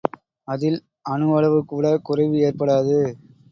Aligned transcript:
அதில் 0.47 0.77
அணுவளவுகூடக் 1.09 2.01
குறைவு 2.01 2.37
ஏற்படாது. 2.41 2.99